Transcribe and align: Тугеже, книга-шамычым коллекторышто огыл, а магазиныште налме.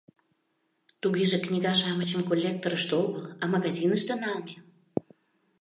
Тугеже, 1.01 1.37
книга-шамычым 1.45 2.21
коллекторышто 2.29 2.93
огыл, 3.03 3.23
а 3.41 3.45
магазиныште 3.53 4.13
налме. 4.23 4.55